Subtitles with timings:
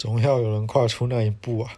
[0.00, 1.74] 总要有人跨出那一步啊。